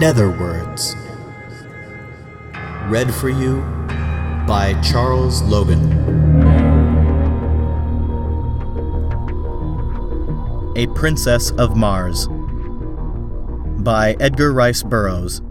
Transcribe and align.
Netherwords. 0.00 0.96
Read 2.88 3.12
for 3.12 3.28
you 3.28 3.60
by 4.46 4.74
Charles 4.82 5.42
Logan. 5.42 5.92
A 10.74 10.86
Princess 10.94 11.50
of 11.58 11.76
Mars 11.76 12.28
by 13.82 14.16
Edgar 14.20 14.54
Rice 14.54 14.82
Burroughs. 14.82 15.42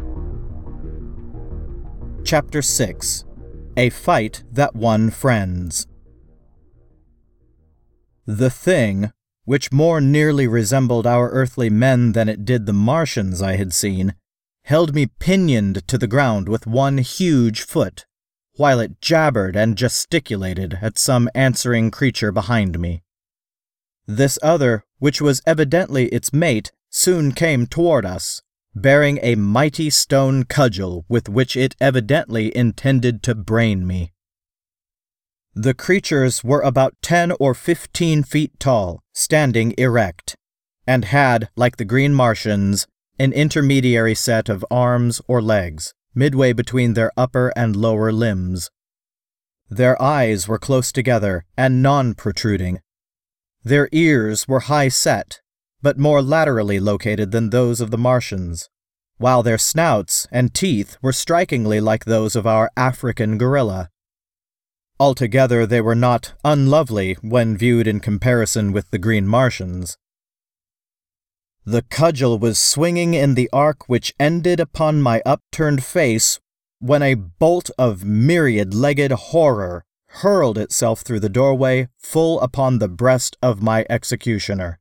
Chapter 2.26 2.64
6 2.64 3.26
A 3.78 3.92
Fight 3.92 4.44
That 4.52 4.76
Won 4.76 5.12
Friends. 5.12 5.86
The 8.26 8.50
thing, 8.50 9.12
which 9.46 9.72
more 9.72 10.02
nearly 10.02 10.48
resembled 10.48 11.06
our 11.06 11.30
earthly 11.30 11.70
men 11.70 12.14
than 12.14 12.28
it 12.28 12.46
did 12.46 12.66
the 12.66 12.74
Martians 12.74 13.44
I 13.44 13.56
had 13.56 13.76
seen, 13.76 14.16
held 14.70 14.94
me 14.94 15.08
pinioned 15.08 15.82
to 15.88 15.98
the 15.98 16.06
ground 16.06 16.48
with 16.48 16.68
one 16.68 17.00
huge 17.00 17.64
foot, 17.64 18.06
while 18.56 18.80
it 18.80 19.02
jabbered 19.02 19.56
and 19.56 19.76
gesticulated 19.76 20.78
at 20.80 20.96
some 20.96 21.28
answering 21.34 21.90
creature 21.90 22.32
behind 22.32 22.78
me. 22.78 23.02
This 24.06 24.38
other, 24.44 24.84
which 25.00 25.20
was 25.20 25.42
evidently 25.44 26.06
its 26.10 26.32
mate, 26.32 26.72
soon 26.92 27.32
came 27.32 27.66
toward 27.66 28.06
us, 28.06 28.44
bearing 28.76 29.18
a 29.24 29.34
mighty 29.34 29.90
stone 29.90 30.44
cudgel 30.44 31.04
with 31.10 31.28
which 31.28 31.58
it 31.58 31.76
evidently 31.82 32.56
intended 32.56 33.24
to 33.24 33.34
brain 33.34 33.88
me. 33.88 34.14
The 35.56 35.74
creatures 35.74 36.44
were 36.44 36.62
about 36.62 36.94
ten 37.02 37.32
or 37.40 37.56
fifteen 37.56 38.22
feet 38.22 38.60
tall, 38.60 39.02
standing 39.14 39.74
erect, 39.80 40.36
and 40.86 41.06
had, 41.06 41.50
like 41.56 41.78
the 41.78 41.86
green 41.86 42.14
Martians, 42.14 42.86
an 43.20 43.34
intermediary 43.34 44.16
set 44.16 44.48
of 44.48 44.66
arms 44.72 45.22
or 45.28 45.42
legs, 45.42 45.94
midway 46.16 46.54
between 46.54 46.94
their 46.94 47.12
upper 47.18 47.52
and 47.56 47.76
lower 47.76 48.12
limbs. 48.12 48.72
Their 49.70 50.02
eyes 50.02 50.48
were 50.48 50.58
close 50.58 50.92
together 50.92 51.46
and 51.58 51.84
non 51.84 52.16
protruding. 52.16 52.80
Their 53.64 53.90
ears 53.92 54.48
were 54.48 54.62
high 54.62 54.88
set, 54.88 55.42
but 55.82 56.00
more 56.00 56.22
laterally 56.22 56.80
located 56.80 57.32
than 57.32 57.50
those 57.50 57.82
of 57.82 57.92
the 57.92 57.98
Martians, 57.98 58.70
while 59.18 59.44
their 59.44 59.58
snouts 59.58 60.26
and 60.32 60.54
teeth 60.54 60.98
were 61.02 61.14
strikingly 61.14 61.82
like 61.82 62.06
those 62.06 62.36
of 62.36 62.48
our 62.48 62.72
African 62.78 63.38
gorilla. 63.38 63.90
Altogether, 65.00 65.66
they 65.66 65.82
were 65.82 65.96
not 65.96 66.34
unlovely 66.44 67.16
when 67.22 67.58
viewed 67.58 67.88
in 67.88 68.00
comparison 68.00 68.72
with 68.72 68.90
the 68.92 68.98
green 68.98 69.28
Martians. 69.28 69.98
The 71.70 71.84
cudgel 71.84 72.40
was 72.40 72.58
swinging 72.58 73.14
in 73.14 73.36
the 73.36 73.48
arc 73.54 73.88
which 73.88 74.16
ended 74.20 74.60
upon 74.60 75.04
my 75.04 75.22
upturned 75.24 75.84
face 75.84 76.40
when 76.80 77.04
a 77.04 77.14
bolt 77.14 77.70
of 77.78 78.04
myriad 78.04 78.74
legged 78.74 79.12
horror 79.12 79.86
hurled 80.24 80.58
itself 80.58 81.02
through 81.02 81.20
the 81.20 81.30
doorway 81.30 81.88
full 81.96 82.42
upon 82.42 82.80
the 82.80 82.88
breast 82.88 83.38
of 83.44 83.62
my 83.62 83.86
executioner. 83.88 84.80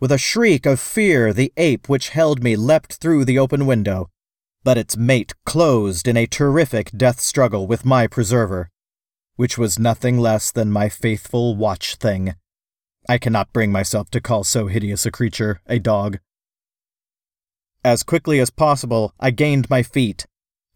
With 0.00 0.10
a 0.10 0.18
shriek 0.18 0.66
of 0.66 0.80
fear, 0.80 1.32
the 1.32 1.52
ape 1.56 1.88
which 1.88 2.08
held 2.08 2.42
me 2.42 2.56
leapt 2.56 2.94
through 2.94 3.24
the 3.24 3.38
open 3.38 3.64
window, 3.64 4.10
but 4.64 4.76
its 4.76 4.96
mate 4.96 5.32
closed 5.46 6.08
in 6.08 6.16
a 6.16 6.26
terrific 6.26 6.90
death 6.90 7.20
struggle 7.20 7.68
with 7.68 7.84
my 7.84 8.08
preserver, 8.08 8.68
which 9.36 9.56
was 9.56 9.78
nothing 9.78 10.18
less 10.18 10.50
than 10.50 10.72
my 10.72 10.88
faithful 10.88 11.54
watch 11.54 11.94
thing. 11.94 12.34
I 13.08 13.18
cannot 13.18 13.52
bring 13.52 13.70
myself 13.70 14.10
to 14.10 14.20
call 14.20 14.44
so 14.44 14.66
hideous 14.66 15.04
a 15.04 15.10
creature 15.10 15.60
a 15.66 15.78
dog. 15.78 16.18
As 17.84 18.02
quickly 18.02 18.40
as 18.40 18.50
possible, 18.50 19.12
I 19.20 19.30
gained 19.30 19.68
my 19.68 19.82
feet, 19.82 20.26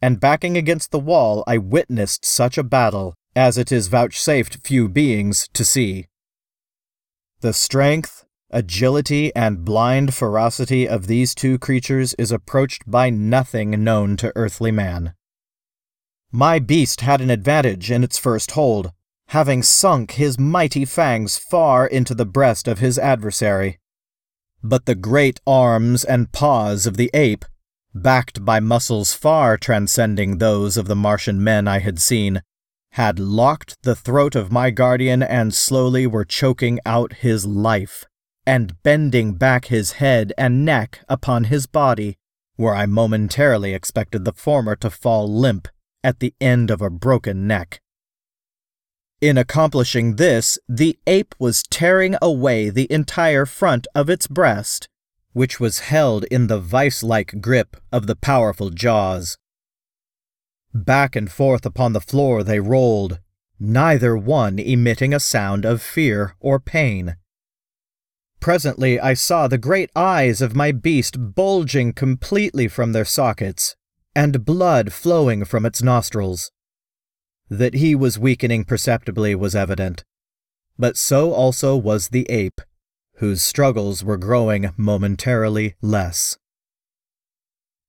and 0.02 0.20
backing 0.20 0.56
against 0.56 0.90
the 0.90 0.98
wall, 0.98 1.42
I 1.46 1.58
witnessed 1.58 2.24
such 2.24 2.58
a 2.58 2.62
battle 2.62 3.14
as 3.34 3.56
it 3.56 3.72
is 3.72 3.88
vouchsafed 3.88 4.66
few 4.66 4.88
beings 4.88 5.48
to 5.54 5.64
see. 5.64 6.06
The 7.40 7.52
strength, 7.52 8.24
agility, 8.50 9.34
and 9.34 9.64
blind 9.64 10.12
ferocity 10.12 10.88
of 10.88 11.06
these 11.06 11.34
two 11.34 11.58
creatures 11.58 12.14
is 12.14 12.32
approached 12.32 12.82
by 12.90 13.10
nothing 13.10 13.82
known 13.84 14.16
to 14.18 14.32
earthly 14.34 14.72
man. 14.72 15.14
My 16.30 16.58
beast 16.58 17.00
had 17.00 17.20
an 17.20 17.30
advantage 17.30 17.90
in 17.90 18.04
its 18.04 18.18
first 18.18 18.50
hold, 18.50 18.92
having 19.28 19.62
sunk 19.62 20.12
his 20.12 20.38
mighty 20.38 20.84
fangs 20.84 21.36
far 21.36 21.86
into 21.86 22.14
the 22.14 22.24
breast 22.24 22.66
of 22.66 22.78
his 22.78 22.98
adversary. 22.98 23.78
But 24.62 24.86
the 24.86 24.94
great 24.94 25.38
arms 25.46 26.02
and 26.02 26.32
paws 26.32 26.86
of 26.86 26.96
the 26.96 27.10
ape, 27.12 27.44
backed 27.94 28.44
by 28.44 28.58
muscles 28.58 29.12
far 29.12 29.58
transcending 29.58 30.38
those 30.38 30.78
of 30.78 30.88
the 30.88 30.96
Martian 30.96 31.44
men 31.44 31.68
I 31.68 31.80
had 31.80 32.00
seen, 32.00 32.42
had 32.92 33.18
locked 33.18 33.76
the 33.82 33.94
throat 33.94 34.34
of 34.34 34.50
my 34.50 34.70
guardian 34.70 35.22
and 35.22 35.52
slowly 35.52 36.06
were 36.06 36.24
choking 36.24 36.80
out 36.86 37.14
his 37.14 37.44
life, 37.44 38.06
and 38.46 38.82
bending 38.82 39.34
back 39.34 39.66
his 39.66 39.92
head 39.92 40.32
and 40.38 40.64
neck 40.64 41.00
upon 41.06 41.44
his 41.44 41.66
body, 41.66 42.16
where 42.56 42.74
I 42.74 42.86
momentarily 42.86 43.74
expected 43.74 44.24
the 44.24 44.32
former 44.32 44.74
to 44.76 44.88
fall 44.88 45.30
limp 45.30 45.68
at 46.02 46.20
the 46.20 46.32
end 46.40 46.70
of 46.70 46.80
a 46.80 46.88
broken 46.88 47.46
neck. 47.46 47.82
In 49.20 49.36
accomplishing 49.36 50.14
this, 50.14 50.60
the 50.68 50.96
ape 51.08 51.34
was 51.40 51.64
tearing 51.64 52.14
away 52.22 52.70
the 52.70 52.90
entire 52.92 53.46
front 53.46 53.88
of 53.92 54.08
its 54.08 54.28
breast, 54.28 54.88
which 55.32 55.58
was 55.58 55.80
held 55.80 56.22
in 56.24 56.46
the 56.46 56.60
vice 56.60 57.02
like 57.02 57.40
grip 57.40 57.76
of 57.90 58.06
the 58.06 58.14
powerful 58.14 58.70
jaws. 58.70 59.36
Back 60.72 61.16
and 61.16 61.30
forth 61.32 61.66
upon 61.66 61.94
the 61.94 62.00
floor 62.00 62.44
they 62.44 62.60
rolled, 62.60 63.18
neither 63.58 64.16
one 64.16 64.60
emitting 64.60 65.12
a 65.12 65.18
sound 65.18 65.64
of 65.64 65.82
fear 65.82 66.36
or 66.38 66.60
pain. 66.60 67.16
Presently 68.38 69.00
I 69.00 69.14
saw 69.14 69.48
the 69.48 69.58
great 69.58 69.90
eyes 69.96 70.40
of 70.40 70.54
my 70.54 70.70
beast 70.70 71.34
bulging 71.34 71.92
completely 71.92 72.68
from 72.68 72.92
their 72.92 73.04
sockets, 73.04 73.74
and 74.14 74.44
blood 74.44 74.92
flowing 74.92 75.44
from 75.44 75.66
its 75.66 75.82
nostrils. 75.82 76.52
That 77.50 77.74
he 77.74 77.94
was 77.94 78.18
weakening 78.18 78.64
perceptibly 78.64 79.34
was 79.34 79.54
evident, 79.54 80.04
but 80.78 80.96
so 80.96 81.32
also 81.32 81.76
was 81.76 82.08
the 82.08 82.26
ape, 82.30 82.60
whose 83.16 83.42
struggles 83.42 84.04
were 84.04 84.16
growing 84.16 84.70
momentarily 84.76 85.74
less. 85.80 86.36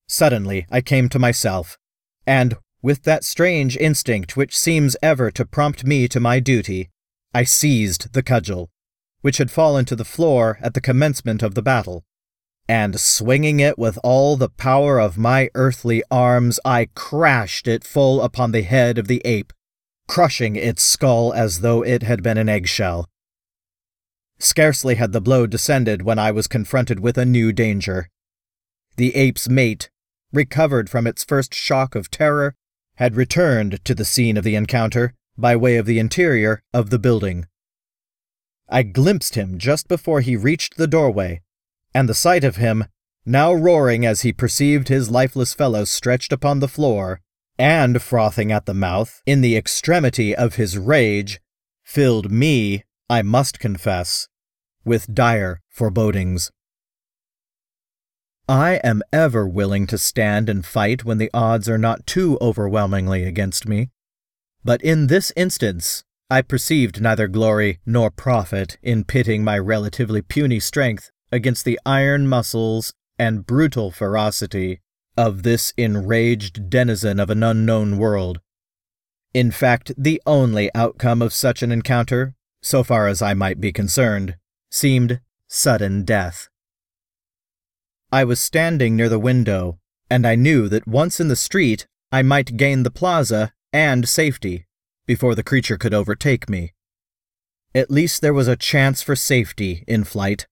Suddenly 0.08 0.66
I 0.72 0.82
came 0.82 1.10
to 1.10 1.20
myself, 1.20 1.78
and, 2.26 2.58
with 2.82 3.04
that 3.04 3.24
strange 3.24 3.76
instinct 3.78 4.38
which 4.38 4.58
seems 4.58 4.96
ever 5.04 5.30
to 5.32 5.46
prompt 5.46 5.86
me 5.86 6.08
to 6.08 6.20
my 6.20 6.40
duty, 6.40 6.90
I 7.34 7.44
seized 7.44 8.14
the 8.14 8.24
cudgel, 8.24 8.72
which 9.22 9.38
had 9.38 9.52
fallen 9.52 9.86
to 9.86 9.96
the 9.96 10.06
floor 10.06 10.58
at 10.62 10.74
the 10.74 10.82
commencement 10.82 11.44
of 11.44 11.54
the 11.54 11.62
battle, 11.62 12.06
and 12.70 13.00
swinging 13.00 13.60
it 13.60 13.80
with 13.80 13.98
all 14.04 14.38
the 14.38 14.48
power 14.48 15.00
of 15.00 15.18
my 15.18 15.50
earthly 15.56 16.04
arms, 16.12 16.60
I 16.64 16.90
crashed 16.94 17.68
it 17.68 17.84
full 17.84 18.22
upon 18.22 18.52
the 18.52 18.62
head 18.62 19.00
of 19.00 19.08
the 19.08 19.24
ape, 19.26 19.52
crushing 20.08 20.56
its 20.56 20.84
skull 20.84 21.34
as 21.34 21.62
though 21.62 21.82
it 21.82 22.04
had 22.04 22.22
been 22.22 22.38
an 22.38 22.48
eggshell. 22.48 23.10
Scarcely 24.38 24.96
had 24.96 25.14
the 25.14 25.20
blow 25.20 25.48
descended 25.48 26.04
when 26.04 26.20
I 26.20 26.30
was 26.30 26.48
confronted 26.48 27.00
with 27.00 27.18
a 27.18 27.26
new 27.26 27.52
danger. 27.52 28.08
The 28.98 29.16
ape's 29.16 29.50
mate, 29.50 29.90
recovered 30.32 30.92
from 30.92 31.08
its 31.08 31.24
first 31.24 31.56
shock 31.56 31.96
of 31.96 32.12
terror, 32.12 32.54
had 32.98 33.16
returned 33.16 33.84
to 33.84 33.96
the 33.96 34.06
scene 34.06 34.38
of 34.38 34.44
the 34.44 34.56
encounter 34.56 35.16
by 35.36 35.56
way 35.56 35.78
of 35.78 35.88
the 35.88 35.98
interior 35.98 36.62
of 36.72 36.92
the 36.92 37.00
building. 37.00 37.48
I 38.70 38.84
glimpsed 38.84 39.34
him 39.34 39.58
just 39.58 39.88
before 39.88 40.22
he 40.22 40.36
reached 40.36 40.78
the 40.78 40.86
doorway, 40.86 41.42
and 42.00 42.08
the 42.08 42.14
sight 42.14 42.46
of 42.46 42.56
him, 42.56 42.86
now 43.26 43.52
roaring 43.52 44.06
as 44.06 44.22
he 44.22 44.32
perceived 44.32 44.88
his 44.88 45.12
lifeless 45.12 45.54
fellow 45.54 45.84
stretched 45.84 46.32
upon 46.32 46.62
the 46.62 46.68
floor, 46.70 47.20
and 47.58 48.02
frothing 48.02 48.54
at 48.54 48.66
the 48.66 48.74
mouth 48.74 49.22
in 49.26 49.42
the 49.42 49.58
extremity 49.58 50.34
of 50.34 50.56
his 50.56 50.78
rage, 50.78 51.42
filled 51.84 52.32
me, 52.32 52.86
I 53.10 53.22
must 53.22 53.60
confess, 53.60 54.30
with 54.86 55.14
dire 55.14 55.60
forebodings. 55.68 56.52
I 58.48 58.76
am 58.82 59.02
ever 59.12 59.46
willing 59.46 59.86
to 59.88 59.98
stand 59.98 60.48
and 60.48 60.66
fight 60.66 61.04
when 61.04 61.18
the 61.18 61.30
odds 61.34 61.68
are 61.68 61.78
not 61.78 62.08
too 62.08 62.38
overwhelmingly 62.40 63.26
against 63.26 63.68
me, 63.68 63.90
but 64.64 64.82
in 64.82 65.08
this 65.08 65.34
instance 65.36 66.06
I 66.30 66.44
perceived 66.44 67.02
neither 67.02 67.28
glory 67.28 67.80
nor 67.86 68.10
profit 68.10 68.78
in 68.82 69.04
pitting 69.04 69.44
my 69.44 69.60
relatively 69.60 70.22
puny 70.22 70.62
strength 70.62 71.12
against 71.32 71.66
the 71.66 71.80
iron 71.86 72.28
muscles 72.28 72.94
and 73.18 73.46
brutal 73.46 73.92
ferocity 73.92 74.82
of 75.18 75.44
this 75.44 75.74
enraged 75.78 76.70
denizen 76.70 77.20
of 77.20 77.30
an 77.30 77.44
unknown 77.44 77.98
world. 77.98 78.40
In 79.34 79.52
fact, 79.52 79.92
the 79.98 80.22
only 80.26 80.74
outcome 80.74 81.22
of 81.22 81.34
such 81.34 81.62
an 81.62 81.72
encounter, 81.72 82.36
so 82.62 82.84
far 82.84 83.08
as 83.08 83.22
I 83.22 83.34
might 83.34 83.60
be 83.60 83.72
concerned, 83.72 84.38
seemed 84.72 85.20
sudden 85.48 86.04
death. 86.04 86.48
I 88.12 88.24
was 88.24 88.40
standing 88.40 88.96
near 88.96 89.10
the 89.10 89.20
window, 89.20 89.80
and 90.10 90.26
I 90.26 90.36
knew 90.36 90.68
that 90.70 90.88
once 90.88 91.20
in 91.20 91.28
the 91.28 91.36
street 91.36 91.86
I 92.12 92.24
might 92.24 92.58
gain 92.58 92.84
the 92.84 92.90
plaza 92.90 93.54
and 93.72 94.10
safety 94.10 94.66
before 95.06 95.36
the 95.36 95.44
creature 95.44 95.78
could 95.78 95.94
overtake 95.94 96.50
me. 96.50 96.74
At 97.76 97.92
least 97.92 98.22
there 98.22 98.34
was 98.34 98.48
a 98.48 98.56
chance 98.56 99.04
for 99.04 99.16
safety 99.16 99.84
in 99.88 100.04
flight, 100.04 100.48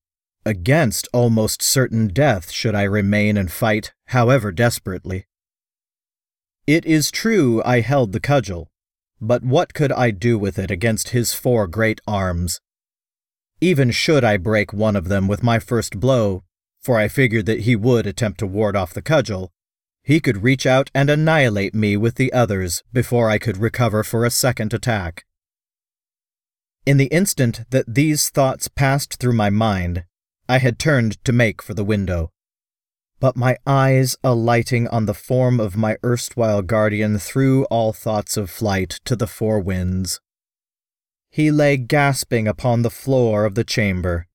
against 0.48 1.08
almost 1.14 1.62
certain 1.62 2.08
death 2.08 2.50
should 2.52 2.74
I 2.74 2.84
remain 2.84 3.38
and 3.38 3.52
fight, 3.52 3.94
however 4.08 4.52
desperately. 4.52 5.28
It 6.66 6.86
is 6.86 7.12
true 7.12 7.62
I 7.64 7.82
held 7.82 8.12
the 8.14 8.20
cudgel, 8.20 8.72
but 9.22 9.44
what 9.44 9.74
could 9.74 9.92
I 9.92 10.12
do 10.12 10.40
with 10.40 10.58
it 10.58 10.72
against 10.72 11.10
his 11.10 11.34
four 11.34 11.68
great 11.68 12.02
arms? 12.08 12.60
Even 13.62 13.92
should 13.92 14.24
I 14.24 14.38
break 14.38 14.74
one 14.74 14.96
of 14.96 15.08
them 15.08 15.28
with 15.28 15.44
my 15.44 15.60
first 15.60 16.00
blow, 16.00 16.44
for 16.82 16.98
I 16.98 17.08
figured 17.08 17.46
that 17.48 17.62
he 17.62 17.76
would 17.76 18.08
attempt 18.08 18.40
to 18.40 18.48
ward 18.48 18.76
off 18.76 18.94
the 18.94 19.02
cudgel, 19.02 19.52
he 20.04 20.22
could 20.22 20.44
reach 20.44 20.66
out 20.66 20.90
and 20.96 21.10
annihilate 21.10 21.76
me 21.76 21.98
with 21.98 22.16
the 22.16 22.32
others 22.32 22.82
before 22.94 23.30
I 23.30 23.38
could 23.38 23.58
recover 23.58 24.04
for 24.04 24.24
a 24.24 24.30
second 24.30 24.74
attack. 24.74 25.26
In 26.86 26.96
the 26.96 27.08
instant 27.08 27.70
that 27.72 27.94
these 27.94 28.30
thoughts 28.30 28.70
passed 28.70 29.20
through 29.20 29.34
my 29.34 29.50
mind, 29.50 30.06
I 30.50 30.60
had 30.60 30.80
turned 30.80 31.24
to 31.26 31.34
make 31.34 31.62
for 31.62 31.74
the 31.74 31.84
window. 31.84 32.32
But 33.20 33.36
my 33.36 33.58
eyes 33.66 34.16
alighting 34.24 34.88
on 34.88 35.06
the 35.06 35.14
form 35.14 35.60
of 35.60 35.76
my 35.76 35.98
erstwhile 36.04 36.62
guardian 36.62 37.18
threw 37.18 37.66
all 37.66 37.94
thoughts 37.94 38.38
of 38.38 38.50
flight 38.50 39.00
to 39.06 39.16
the 39.16 39.28
four 39.28 39.60
winds. 39.60 40.20
He 41.30 41.52
lay 41.52 41.78
gasping 41.78 42.48
upon 42.48 42.82
the 42.82 42.90
floor 42.90 43.44
of 43.46 43.56
the 43.56 43.64
chamber, 43.64 44.28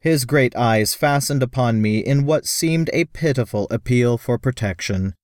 his 0.00 0.24
great 0.24 0.56
eyes 0.56 0.94
fastened 0.94 1.42
upon 1.42 1.82
me 1.82 1.98
in 1.98 2.24
what 2.24 2.46
seemed 2.46 2.88
a 2.92 3.04
pitiful 3.04 3.66
appeal 3.70 4.16
for 4.16 4.38
protection. 4.38 5.14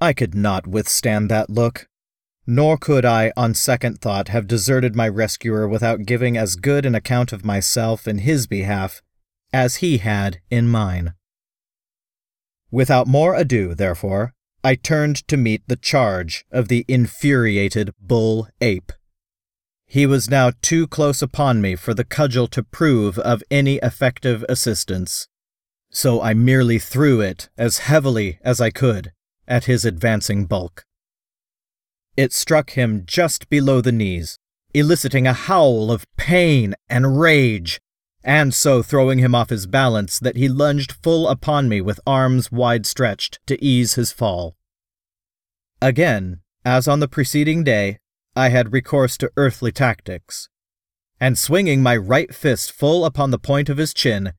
I 0.00 0.14
could 0.14 0.34
not 0.34 0.66
withstand 0.66 1.30
that 1.30 1.50
look, 1.50 1.86
nor 2.46 2.78
could 2.78 3.04
I, 3.04 3.32
on 3.36 3.52
second 3.52 4.00
thought, 4.00 4.28
have 4.28 4.46
deserted 4.46 4.96
my 4.96 5.08
rescuer 5.08 5.68
without 5.68 6.06
giving 6.06 6.38
as 6.38 6.56
good 6.56 6.86
an 6.86 6.94
account 6.94 7.34
of 7.34 7.44
myself 7.44 8.08
in 8.08 8.18
his 8.18 8.46
behalf 8.46 9.02
as 9.56 9.76
he 9.76 9.96
had 9.96 10.38
in 10.50 10.68
mine. 10.68 11.14
Without 12.70 13.06
more 13.06 13.34
ado, 13.34 13.74
therefore, 13.74 14.34
I 14.62 14.74
turned 14.74 15.26
to 15.28 15.38
meet 15.38 15.62
the 15.66 15.82
charge 15.92 16.44
of 16.50 16.68
the 16.68 16.84
infuriated 16.88 17.94
bull 17.98 18.48
ape. 18.60 18.92
He 19.86 20.04
was 20.04 20.28
now 20.28 20.52
too 20.60 20.86
close 20.86 21.22
upon 21.22 21.62
me 21.62 21.74
for 21.74 21.94
the 21.94 22.04
cudgel 22.04 22.48
to 22.48 22.62
prove 22.62 23.18
of 23.18 23.42
any 23.50 23.76
effective 23.76 24.44
assistance, 24.46 25.26
so 25.90 26.20
I 26.20 26.34
merely 26.34 26.78
threw 26.78 27.22
it 27.22 27.48
as 27.56 27.78
heavily 27.78 28.38
as 28.42 28.60
I 28.60 28.68
could 28.68 29.12
at 29.48 29.64
his 29.64 29.86
advancing 29.86 30.44
bulk. 30.44 30.84
It 32.14 32.34
struck 32.34 32.72
him 32.72 33.04
just 33.06 33.48
below 33.48 33.80
the 33.80 33.98
knees, 34.00 34.38
eliciting 34.74 35.26
a 35.26 35.32
howl 35.32 35.90
of 35.90 36.04
pain 36.18 36.74
and 36.90 37.18
rage, 37.18 37.80
and 38.26 38.52
so 38.52 38.82
throwing 38.82 39.20
him 39.20 39.36
off 39.36 39.50
his 39.50 39.68
balance 39.68 40.18
that 40.18 40.36
he 40.36 40.48
lunged 40.48 40.90
full 41.00 41.28
upon 41.28 41.68
me 41.68 41.80
with 41.80 42.00
arms 42.04 42.50
wide 42.50 42.84
stretched 42.84 43.38
to 43.46 43.64
ease 43.64 43.94
his 43.94 44.10
fall. 44.10 44.56
Again, 45.80 46.40
as 46.64 46.88
on 46.88 46.98
the 46.98 47.06
preceding 47.06 47.62
day, 47.62 48.00
I 48.34 48.48
had 48.48 48.72
recourse 48.72 49.16
to 49.18 49.30
earthly 49.36 49.70
tactics, 49.70 50.48
and 51.20 51.38
swinging 51.38 51.84
my 51.84 51.96
right 51.96 52.34
fist 52.34 52.72
full 52.72 53.04
upon 53.04 53.30
the 53.30 53.38
point 53.38 53.68
of 53.68 53.78
his 53.78 53.94
chin, 53.94 54.32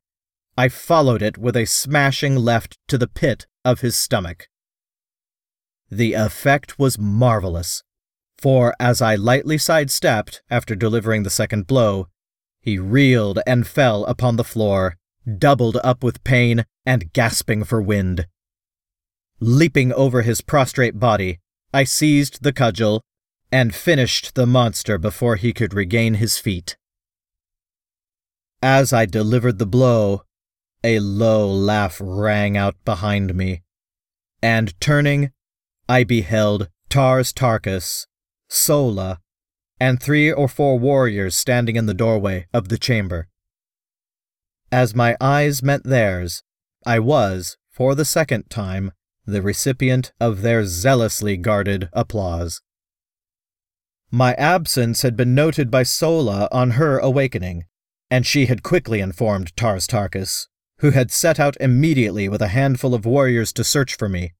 I 0.57 0.67
followed 0.67 1.21
it 1.21 1.37
with 1.37 1.55
a 1.55 1.65
smashing 1.65 2.35
left 2.35 2.77
to 2.89 2.97
the 2.97 3.07
pit 3.07 3.47
of 3.63 3.79
his 3.79 3.95
stomach. 3.95 4.49
The 5.89 6.11
effect 6.11 6.77
was 6.77 6.99
marvelous, 6.99 7.83
for 8.37 8.75
as 8.81 9.01
I 9.01 9.15
lightly 9.15 9.57
sidestepped 9.57 10.41
after 10.49 10.75
delivering 10.75 11.23
the 11.23 11.29
second 11.29 11.67
blow, 11.67 12.09
he 12.67 12.77
reeled 12.77 13.39
and 13.47 13.65
fell 13.65 14.03
upon 14.07 14.35
the 14.35 14.43
floor, 14.43 14.97
doubled 15.37 15.77
up 15.85 16.03
with 16.03 16.21
pain 16.25 16.65
and 16.85 17.13
gasping 17.13 17.63
for 17.63 17.81
wind. 17.81 18.27
Leaping 19.39 19.93
over 19.93 20.23
his 20.23 20.41
prostrate 20.41 20.99
body, 20.99 21.39
I 21.73 21.85
seized 21.85 22.43
the 22.43 22.51
cudgel 22.51 23.05
and 23.53 23.73
finished 23.73 24.35
the 24.35 24.45
monster 24.45 24.97
before 24.97 25.37
he 25.37 25.53
could 25.53 25.73
regain 25.73 26.15
his 26.15 26.39
feet. 26.39 26.75
As 28.61 28.91
I 28.91 29.05
delivered 29.05 29.59
the 29.59 29.65
blow, 29.65 30.23
a 30.83 30.99
low 30.99 31.49
laugh 31.49 32.01
rang 32.03 32.57
out 32.57 32.75
behind 32.83 33.33
me, 33.33 33.61
and 34.41 34.77
turning, 34.81 35.31
I 35.87 36.03
beheld 36.03 36.67
Tars 36.89 37.31
Tarkas, 37.31 38.07
Sola, 38.49 39.21
and 39.79 40.01
three 40.01 40.31
or 40.31 40.47
four 40.47 40.79
warriors 40.79 41.35
standing 41.35 41.75
in 41.75 41.85
the 41.85 41.93
doorway 41.93 42.47
of 42.53 42.69
the 42.69 42.77
chamber. 42.77 43.27
As 44.71 44.95
my 44.95 45.15
eyes 45.21 45.63
met 45.63 45.83
theirs, 45.83 46.43
I 46.85 46.99
was, 46.99 47.57
for 47.69 47.95
the 47.95 48.05
second 48.05 48.49
time, 48.49 48.91
the 49.25 49.41
recipient 49.41 50.11
of 50.19 50.41
their 50.41 50.65
zealously 50.65 51.37
guarded 51.37 51.89
applause. 51.93 52.61
My 54.09 54.33
absence 54.35 55.01
had 55.01 55.17
been 55.17 55.35
noted 55.35 55.69
by 55.69 55.83
Sola 55.83 56.47
on 56.51 56.71
her 56.71 56.97
awakening, 56.97 57.65
and 58.09 58.25
she 58.25 58.45
had 58.45 58.63
quickly 58.63 59.01
informed 59.01 59.55
Tars 59.57 59.85
Tarkas, 59.85 60.47
who 60.79 60.91
had 60.91 61.11
set 61.11 61.39
out 61.39 61.57
immediately 61.59 62.29
with 62.29 62.41
a 62.41 62.49
handful 62.49 62.93
of 62.93 63.05
warriors 63.05 63.51
to 63.53 63.63
search 63.63 63.95
for 63.95 64.07
me. 64.07 64.33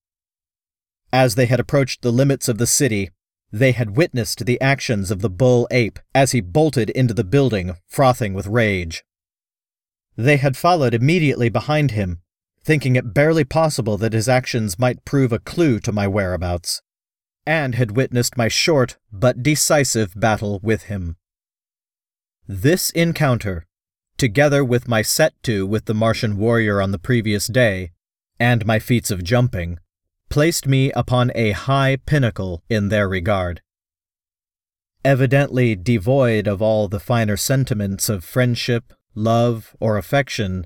As 1.12 1.36
they 1.36 1.48
had 1.48 1.60
approached 1.60 2.02
the 2.02 2.12
limits 2.12 2.48
of 2.48 2.58
the 2.58 2.68
city, 2.68 3.10
they 3.52 3.72
had 3.72 3.96
witnessed 3.96 4.46
the 4.46 4.60
actions 4.60 5.10
of 5.12 5.22
the 5.22 5.30
bull 5.30 5.68
ape 5.72 6.00
as 6.14 6.32
he 6.32 6.42
bolted 6.42 6.90
into 6.92 7.14
the 7.14 7.24
building, 7.24 7.76
frothing 7.88 8.34
with 8.34 8.48
rage. 8.48 9.04
They 10.16 10.38
had 10.38 10.58
followed 10.58 10.94
immediately 10.94 11.50
behind 11.50 11.92
him, 11.92 12.22
thinking 12.64 12.96
it 12.96 13.14
barely 13.14 13.44
possible 13.44 13.98
that 13.98 14.14
his 14.14 14.28
actions 14.28 14.78
might 14.78 15.06
prove 15.06 15.32
a 15.32 15.40
clue 15.40 15.80
to 15.80 15.92
my 15.92 16.08
whereabouts 16.08 16.82
and 17.48 17.76
had 17.76 17.96
witnessed 17.96 18.36
my 18.36 18.50
short 18.50 18.98
but 19.10 19.42
decisive 19.42 20.14
battle 20.20 20.60
with 20.62 20.84
him. 20.84 21.16
This 22.46 22.90
encounter, 22.90 23.66
together 24.18 24.66
with 24.66 24.90
my 24.90 25.02
set 25.02 25.32
to 25.44 25.66
with 25.66 25.86
the 25.86 25.94
Martian 25.94 26.38
warrior 26.38 26.82
on 26.82 26.92
the 26.92 27.00
previous 27.00 27.48
day, 27.48 27.92
and 28.38 28.66
my 28.66 28.80
feats 28.80 29.12
of 29.12 29.24
jumping, 29.24 29.80
placed 30.30 30.68
me 30.68 30.92
upon 30.92 31.32
a 31.36 31.52
high 31.52 31.98
pinnacle 32.06 32.64
in 32.70 32.90
their 32.90 33.08
regard. 33.08 33.62
Evidently 35.04 35.76
devoid 35.76 36.48
of 36.48 36.62
all 36.62 36.88
the 36.88 37.00
finer 37.00 37.38
sentiments 37.38 38.10
of 38.10 38.24
friendship, 38.24 38.94
love, 39.16 39.76
or 39.80 39.98
affection, 39.98 40.66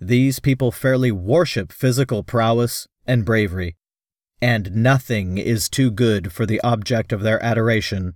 these 0.00 0.40
people 0.40 0.72
fairly 0.72 1.12
worship 1.12 1.72
physical 1.72 2.22
prowess 2.22 2.86
and 3.06 3.24
bravery 3.24 3.76
and 4.44 4.74
nothing 4.76 5.38
is 5.38 5.70
too 5.70 5.90
good 5.90 6.30
for 6.30 6.44
the 6.44 6.60
object 6.60 7.12
of 7.12 7.22
their 7.22 7.42
adoration, 7.42 8.12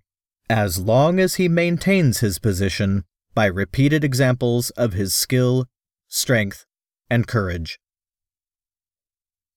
as 0.50 0.78
long 0.78 1.18
as 1.18 1.36
he 1.36 1.48
maintains 1.48 2.18
his 2.18 2.38
position 2.38 3.02
by 3.32 3.46
repeated 3.46 4.04
examples 4.04 4.68
of 4.70 4.92
his 4.92 5.14
skill, 5.14 5.66
strength, 6.06 6.66
and 7.08 7.26
courage. 7.26 7.80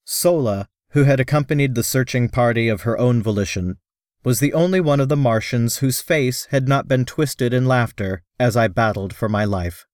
Sola, 0.06 0.70
who 0.92 1.04
had 1.04 1.20
accompanied 1.20 1.76
the 1.76 1.84
searching 1.84 2.30
party 2.30 2.68
of 2.68 2.82
her 2.82 2.98
own 2.98 3.22
volition, 3.22 3.78
was 4.24 4.40
the 4.40 4.54
only 4.54 4.80
one 4.80 5.00
of 5.00 5.10
the 5.10 5.18
Martians 5.18 5.78
whose 5.78 6.02
face 6.02 6.48
had 6.52 6.68
not 6.68 6.88
been 6.88 7.06
twisted 7.06 7.54
in 7.54 7.66
laughter 7.66 8.24
as 8.40 8.56
I 8.56 8.68
battled 8.68 9.14
for 9.16 9.30
my 9.30 9.46
life. 9.46 9.86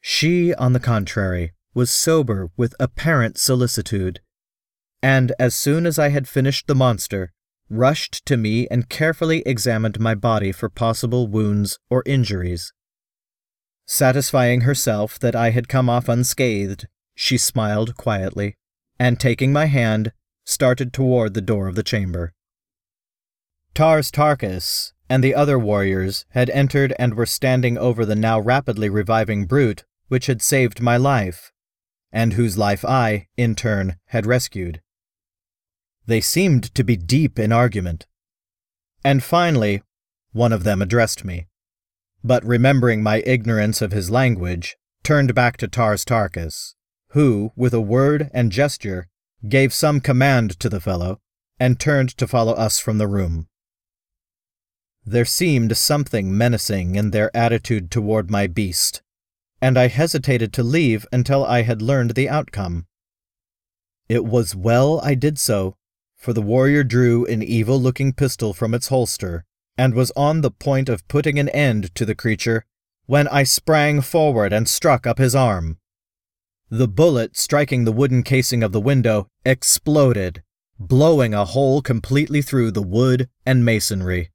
She, 0.00 0.52
on 0.54 0.72
the 0.72 0.80
contrary, 0.80 1.52
was 1.74 1.90
sober 1.90 2.50
with 2.56 2.74
apparent 2.80 3.38
solicitude 3.38 4.20
and 5.02 5.32
as 5.38 5.54
soon 5.54 5.84
as 5.84 5.98
I 5.98 6.10
had 6.10 6.28
finished 6.28 6.68
the 6.68 6.74
monster, 6.74 7.32
rushed 7.68 8.24
to 8.26 8.36
me 8.36 8.68
and 8.70 8.88
carefully 8.88 9.42
examined 9.44 9.98
my 9.98 10.14
body 10.14 10.52
for 10.52 10.68
possible 10.68 11.26
wounds 11.26 11.78
or 11.90 12.04
injuries. 12.06 12.72
Satisfying 13.84 14.60
herself 14.60 15.18
that 15.18 15.34
I 15.34 15.50
had 15.50 15.68
come 15.68 15.90
off 15.90 16.08
unscathed, 16.08 16.86
she 17.16 17.36
smiled 17.36 17.96
quietly, 17.96 18.56
and 19.02 19.18
taking 19.18 19.52
my 19.52 19.66
hand, 19.66 20.12
started 20.44 20.92
toward 20.92 21.34
the 21.34 21.40
door 21.40 21.66
of 21.66 21.74
the 21.74 21.82
chamber. 21.82 22.32
Tars 23.74 24.12
Tarkas 24.12 24.92
and 25.08 25.24
the 25.24 25.34
other 25.34 25.58
warriors 25.58 26.24
had 26.28 26.48
entered 26.50 26.94
and 27.00 27.14
were 27.14 27.26
standing 27.26 27.76
over 27.76 28.06
the 28.06 28.14
now 28.14 28.38
rapidly 28.38 28.88
reviving 28.88 29.44
brute 29.44 29.82
which 30.06 30.26
had 30.26 30.40
saved 30.40 30.80
my 30.80 30.96
life, 30.96 31.50
and 32.12 32.34
whose 32.34 32.56
life 32.56 32.84
I, 32.84 33.26
in 33.36 33.56
turn, 33.56 33.96
had 34.06 34.24
rescued. 34.24 34.80
They 36.06 36.20
seemed 36.20 36.72
to 36.76 36.84
be 36.84 36.96
deep 36.96 37.40
in 37.40 37.50
argument. 37.50 38.06
And 39.02 39.20
finally, 39.20 39.82
one 40.30 40.52
of 40.52 40.62
them 40.62 40.80
addressed 40.80 41.24
me, 41.24 41.48
but 42.22 42.44
remembering 42.44 43.02
my 43.02 43.20
ignorance 43.26 43.82
of 43.82 43.90
his 43.90 44.12
language, 44.12 44.76
turned 45.02 45.34
back 45.34 45.56
to 45.56 45.66
Tars 45.66 46.04
Tarkas, 46.04 46.74
who, 47.12 47.52
with 47.56 47.74
a 47.74 47.80
word 47.80 48.30
and 48.32 48.50
gesture, 48.52 49.08
gave 49.48 49.72
some 49.72 50.00
command 50.00 50.58
to 50.60 50.68
the 50.68 50.80
fellow, 50.80 51.20
and 51.58 51.78
turned 51.78 52.08
to 52.16 52.26
follow 52.26 52.52
us 52.54 52.78
from 52.78 52.98
the 52.98 53.06
room. 53.06 53.48
There 55.04 55.24
seemed 55.24 55.76
something 55.76 56.36
menacing 56.36 56.94
in 56.94 57.10
their 57.10 57.34
attitude 57.36 57.90
toward 57.90 58.30
my 58.30 58.46
beast, 58.46 59.02
and 59.60 59.78
I 59.78 59.88
hesitated 59.88 60.52
to 60.54 60.62
leave 60.62 61.06
until 61.12 61.44
I 61.44 61.62
had 61.62 61.82
learned 61.82 62.12
the 62.12 62.28
outcome. 62.28 62.86
It 64.08 64.24
was 64.24 64.54
well 64.54 65.00
I 65.02 65.14
did 65.14 65.38
so, 65.38 65.76
for 66.16 66.32
the 66.32 66.42
warrior 66.42 66.84
drew 66.84 67.26
an 67.26 67.42
evil 67.42 67.80
looking 67.80 68.12
pistol 68.12 68.54
from 68.54 68.74
its 68.74 68.88
holster 68.88 69.44
and 69.76 69.94
was 69.94 70.12
on 70.16 70.40
the 70.40 70.50
point 70.50 70.88
of 70.88 71.06
putting 71.08 71.38
an 71.38 71.48
end 71.50 71.94
to 71.96 72.04
the 72.04 72.14
creature 72.14 72.64
when 73.06 73.26
I 73.28 73.42
sprang 73.42 74.00
forward 74.00 74.52
and 74.52 74.68
struck 74.68 75.06
up 75.06 75.18
his 75.18 75.34
arm. 75.34 75.78
The 76.74 76.88
bullet, 76.88 77.36
striking 77.36 77.84
the 77.84 77.92
wooden 77.92 78.22
casing 78.22 78.62
of 78.62 78.72
the 78.72 78.80
window, 78.80 79.28
exploded, 79.44 80.42
blowing 80.78 81.34
a 81.34 81.44
hole 81.44 81.82
completely 81.82 82.40
through 82.40 82.70
the 82.70 82.80
wood 82.80 83.28
and 83.44 83.62
masonry. 83.62 84.30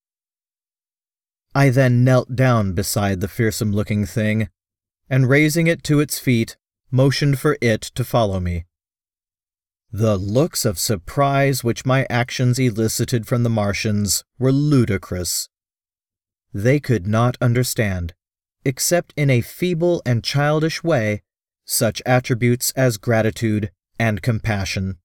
I 1.55 1.71
then 1.71 2.03
knelt 2.03 2.35
down 2.35 2.73
beside 2.73 3.21
the 3.21 3.27
fearsome 3.27 3.71
looking 3.71 4.05
thing, 4.05 4.49
and 5.09 5.27
raising 5.27 5.65
it 5.65 5.83
to 5.85 5.99
its 5.99 6.19
feet, 6.19 6.57
motioned 6.91 7.39
for 7.39 7.57
it 7.59 7.81
to 7.95 8.03
follow 8.03 8.39
me. 8.39 8.65
The 9.91 10.15
looks 10.15 10.63
of 10.63 10.77
surprise 10.77 11.63
which 11.63 11.87
my 11.87 12.05
actions 12.07 12.59
elicited 12.59 13.25
from 13.25 13.41
the 13.41 13.49
Martians 13.49 14.23
were 14.37 14.51
ludicrous. 14.51 15.49
They 16.53 16.79
could 16.79 17.07
not 17.07 17.35
understand, 17.41 18.13
except 18.63 19.11
in 19.17 19.31
a 19.31 19.41
feeble 19.41 20.03
and 20.05 20.23
childish 20.23 20.83
way, 20.83 21.23
such 21.67 22.01
attributes 22.05 22.71
as 22.75 22.97
gratitude 22.97 23.69
and 23.99 24.23
compassion. 24.23 24.97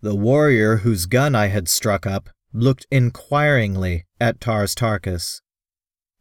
The 0.00 0.14
warrior 0.14 0.76
whose 0.78 1.04
gun 1.04 1.34
I 1.34 1.48
had 1.48 1.68
struck 1.68 2.06
up 2.06 2.30
looked 2.54 2.86
inquiringly 2.90 4.06
at 4.18 4.40
Tars 4.40 4.74
Tarkas, 4.74 5.42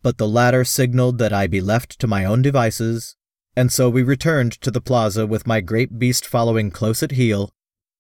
but 0.02 0.18
the 0.18 0.28
latter 0.28 0.66
signaled 0.66 1.18
that 1.20 1.32
I 1.32 1.48
be 1.48 1.62
left 1.62 1.98
to 2.00 2.08
my 2.08 2.26
own 2.26 2.42
devices 2.42 3.16
and 3.56 3.72
so 3.72 3.90
we 3.90 4.02
returned 4.02 4.54
to 4.62 4.72
the 4.72 4.82
plaza 4.82 5.28
with 5.28 5.48
my 5.48 5.62
great 5.62 6.00
beast 6.00 6.26
following 6.26 6.72
close 6.72 7.04
at 7.04 7.12
heel, 7.12 7.54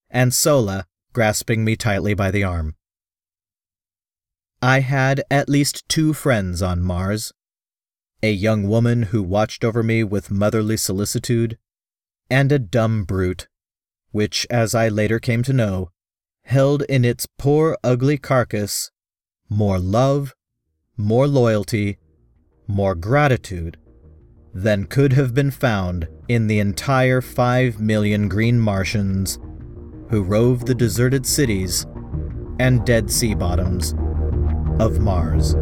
and 0.09 0.33
Sola 0.33 0.85
grasping 1.13 1.63
me 1.63 1.75
tightly 1.75 2.13
by 2.13 2.31
the 2.31 2.43
arm. 2.43 2.75
I 4.61 4.79
had 4.79 5.23
at 5.29 5.49
least 5.49 5.87
two 5.87 6.13
friends 6.13 6.61
on 6.61 6.81
Mars 6.81 7.33
a 8.23 8.31
young 8.31 8.69
woman 8.69 9.03
who 9.03 9.21
watched 9.21 9.65
over 9.65 9.83
me 9.83 10.01
with 10.01 10.31
motherly 10.31 10.77
solicitude, 10.77 11.57
and 12.29 12.53
a 12.53 12.57
dumb 12.57 13.03
brute, 13.03 13.49
which, 14.11 14.47
as 14.49 14.73
I 14.73 14.87
later 14.87 15.19
came 15.19 15.43
to 15.43 15.51
know, 15.51 15.89
held 16.45 16.83
in 16.83 17.03
its 17.03 17.27
poor 17.37 17.77
ugly 17.83 18.17
carcass 18.17 18.91
more 19.49 19.77
love, 19.77 20.33
more 20.95 21.27
loyalty, 21.27 21.97
more 22.65 22.95
gratitude 22.95 23.77
than 24.53 24.85
could 24.85 25.13
have 25.13 25.33
been 25.33 25.51
found 25.51 26.07
in 26.29 26.47
the 26.47 26.59
entire 26.59 27.19
5 27.21 27.79
million 27.81 28.29
green 28.29 28.57
Martians 28.57 29.37
who 30.09 30.23
rove 30.23 30.65
the 30.65 30.75
deserted 30.75 31.25
cities 31.25 31.85
and 32.59 32.85
dead 32.85 33.11
sea 33.11 33.33
bottoms 33.33 33.93
of 34.79 34.99
Mars. 34.99 35.55